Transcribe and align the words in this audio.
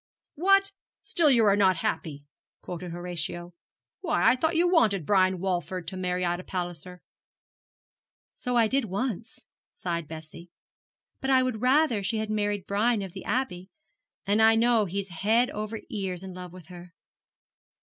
'What! 0.33 0.71
still 1.03 1.29
you 1.29 1.45
are 1.45 1.55
not 1.55 1.75
happy,' 1.75 2.25
quoted 2.63 2.91
Horatio. 2.91 3.53
'Why, 3.99 4.27
I 4.31 4.35
thought 4.35 4.55
you 4.55 4.67
wanted 4.67 5.05
Brian 5.05 5.37
Walford 5.39 5.87
to 5.89 5.95
marry 5.95 6.25
Ida 6.25 6.43
Palliser?' 6.43 7.03
'So 8.33 8.55
I 8.57 8.67
did 8.67 8.85
once,' 8.85 9.45
sighed 9.75 10.07
Bessie; 10.07 10.49
'but 11.19 11.29
I 11.29 11.43
would 11.43 11.61
rather 11.61 12.01
she 12.01 12.17
had 12.17 12.31
married 12.31 12.65
Brian 12.65 13.03
of 13.03 13.13
the 13.13 13.25
Abbey; 13.25 13.69
and 14.25 14.41
I 14.41 14.55
know 14.55 14.85
he's 14.85 15.07
over 15.11 15.17
head 15.21 15.49
and 15.51 15.81
ears 15.91 16.23
in 16.23 16.33
love 16.33 16.51
with 16.51 16.65
her.' 16.69 16.95